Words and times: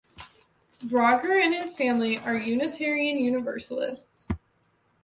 Braugher 0.83 1.37
and 1.43 1.53
his 1.53 1.75
family 1.77 2.17
are 2.17 2.35
Unitarian 2.35 3.19
Universalist. 3.19 4.25